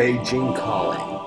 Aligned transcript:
Beijing 0.00 0.56
Calling. 0.56 1.20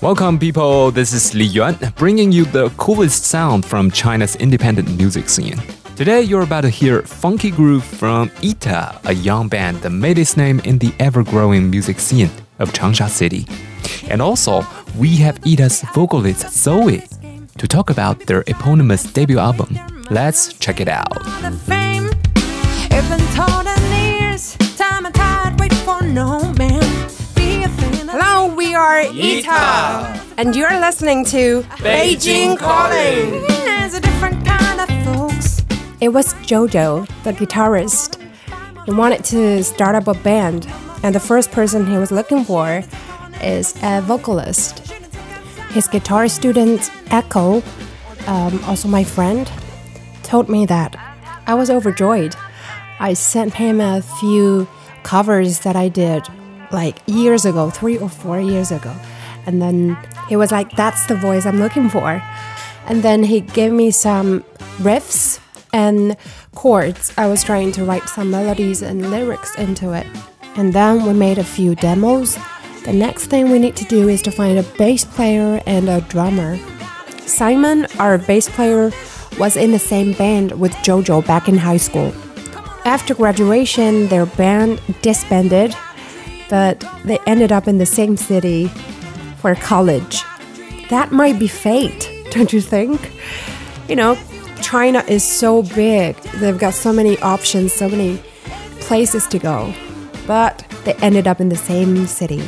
Welcome, 0.00 0.38
people. 0.38 0.90
This 0.90 1.12
is 1.12 1.34
Li 1.34 1.44
Yuan, 1.44 1.76
bringing 1.96 2.32
you 2.32 2.46
the 2.46 2.70
coolest 2.78 3.24
sound 3.24 3.66
from 3.66 3.90
China's 3.90 4.36
independent 4.36 4.96
music 4.96 5.28
scene. 5.28 5.60
Today, 5.96 6.22
you're 6.22 6.44
about 6.44 6.62
to 6.62 6.70
hear 6.70 7.02
Funky 7.02 7.50
Groove 7.50 7.84
from 7.84 8.30
Ita, 8.42 8.98
a 9.04 9.12
young 9.12 9.48
band 9.48 9.82
that 9.82 9.90
made 9.90 10.16
its 10.16 10.38
name 10.38 10.60
in 10.60 10.78
the 10.78 10.94
ever 10.98 11.22
growing 11.22 11.68
music 11.68 12.00
scene 12.00 12.30
of 12.58 12.72
Changsha 12.72 13.10
City. 13.10 13.46
And 14.08 14.22
also, 14.22 14.62
we 14.96 15.14
have 15.16 15.38
Ita's 15.44 15.82
vocalist 15.92 16.48
Zoe 16.48 17.02
to 17.58 17.68
talk 17.68 17.90
about 17.90 18.18
their 18.20 18.44
eponymous 18.46 19.02
debut 19.02 19.38
album. 19.38 19.78
Let's 20.08 20.54
check 20.54 20.80
it 20.80 20.88
out. 20.88 21.85
Hello, 28.08 28.54
we 28.54 28.74
are 28.74 29.00
Ita, 29.00 30.18
and 30.38 30.56
you're 30.56 30.80
listening 30.80 31.22
to 31.26 31.60
Beijing 31.84 32.56
Calling. 32.56 33.44
It 36.00 36.08
was 36.08 36.32
Jojo, 36.48 37.06
the 37.24 37.34
guitarist. 37.34 38.16
He 38.86 38.92
wanted 38.92 39.24
to 39.26 39.62
start 39.62 39.94
up 39.94 40.08
a 40.08 40.14
band, 40.14 40.66
and 41.02 41.14
the 41.14 41.20
first 41.20 41.52
person 41.52 41.86
he 41.86 41.98
was 41.98 42.10
looking 42.10 42.44
for 42.46 42.82
is 43.42 43.74
a 43.82 44.00
vocalist. 44.00 44.78
His 45.72 45.86
guitar 45.86 46.28
student, 46.28 46.90
Echo, 47.10 47.62
um, 48.26 48.64
also 48.64 48.88
my 48.88 49.04
friend, 49.04 49.50
told 50.22 50.48
me 50.48 50.64
that 50.64 50.96
I 51.46 51.52
was 51.52 51.68
overjoyed. 51.68 52.34
I 52.98 53.14
sent 53.14 53.54
him 53.54 53.80
a 53.80 54.02
few 54.02 54.68
covers 55.02 55.60
that 55.60 55.76
I 55.76 55.88
did 55.88 56.26
like 56.72 56.98
years 57.06 57.44
ago, 57.44 57.70
three 57.70 57.98
or 57.98 58.08
four 58.08 58.40
years 58.40 58.70
ago. 58.70 58.94
And 59.46 59.62
then 59.62 59.96
he 60.28 60.36
was 60.36 60.50
like, 60.50 60.74
That's 60.76 61.06
the 61.06 61.14
voice 61.14 61.46
I'm 61.46 61.58
looking 61.58 61.88
for. 61.88 62.22
And 62.86 63.02
then 63.02 63.22
he 63.22 63.40
gave 63.40 63.72
me 63.72 63.90
some 63.90 64.44
riffs 64.78 65.40
and 65.72 66.16
chords. 66.54 67.12
I 67.16 67.26
was 67.26 67.42
trying 67.42 67.72
to 67.72 67.84
write 67.84 68.08
some 68.08 68.30
melodies 68.30 68.82
and 68.82 69.10
lyrics 69.10 69.54
into 69.56 69.92
it. 69.92 70.06
And 70.56 70.72
then 70.72 71.04
we 71.04 71.12
made 71.12 71.38
a 71.38 71.44
few 71.44 71.74
demos. 71.74 72.38
The 72.84 72.92
next 72.92 73.26
thing 73.26 73.50
we 73.50 73.58
need 73.58 73.76
to 73.76 73.84
do 73.84 74.08
is 74.08 74.22
to 74.22 74.30
find 74.30 74.58
a 74.58 74.62
bass 74.78 75.04
player 75.04 75.60
and 75.66 75.88
a 75.88 76.00
drummer. 76.02 76.56
Simon, 77.26 77.86
our 77.98 78.16
bass 78.16 78.48
player, 78.48 78.92
was 79.38 79.56
in 79.56 79.72
the 79.72 79.78
same 79.78 80.12
band 80.12 80.52
with 80.52 80.72
JoJo 80.76 81.26
back 81.26 81.48
in 81.48 81.58
high 81.58 81.76
school. 81.76 82.12
After 82.86 83.16
graduation, 83.16 84.06
their 84.06 84.26
band 84.26 84.80
disbanded, 85.02 85.74
but 86.48 86.84
they 87.04 87.18
ended 87.26 87.50
up 87.50 87.66
in 87.66 87.78
the 87.78 87.84
same 87.84 88.16
city 88.16 88.68
for 89.38 89.56
college. 89.56 90.22
That 90.88 91.10
might 91.10 91.36
be 91.36 91.48
fate, 91.48 92.08
don't 92.30 92.52
you 92.52 92.60
think? 92.60 93.10
You 93.88 93.96
know, 93.96 94.16
China 94.62 95.00
is 95.08 95.24
so 95.24 95.64
big, 95.64 96.14
they've 96.38 96.56
got 96.56 96.74
so 96.74 96.92
many 96.92 97.18
options, 97.22 97.72
so 97.72 97.88
many 97.88 98.22
places 98.78 99.26
to 99.28 99.40
go, 99.40 99.74
but 100.28 100.64
they 100.84 100.94
ended 101.02 101.26
up 101.26 101.40
in 101.40 101.48
the 101.48 101.56
same 101.56 102.06
city. 102.06 102.40